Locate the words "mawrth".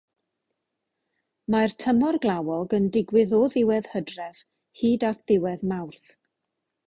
5.73-6.09